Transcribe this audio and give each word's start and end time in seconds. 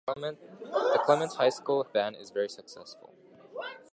The 0.07 0.99
Clements 1.05 1.35
High 1.35 1.49
School 1.49 1.85
Band 1.93 2.15
is 2.19 2.31
very 2.31 2.49
successful. 2.49 3.13